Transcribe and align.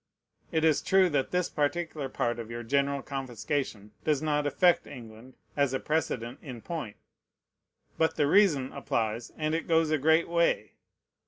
It 0.51 0.63
is 0.65 0.81
true 0.81 1.09
that 1.09 1.29
this 1.29 1.47
particular 1.47 2.09
part 2.09 2.39
of 2.39 2.49
your 2.49 2.63
general 2.63 3.03
confiscation 3.03 3.91
does 4.03 4.19
not 4.19 4.47
affect 4.47 4.87
England, 4.87 5.35
as 5.55 5.75
a 5.75 5.79
precedent 5.79 6.39
in 6.41 6.59
point; 6.61 6.95
but 7.99 8.15
the 8.15 8.25
reason 8.25 8.73
applies, 8.73 9.31
and 9.37 9.53
it 9.53 9.67
goes 9.67 9.91
a 9.91 9.99
great 9.99 10.27
way. 10.27 10.71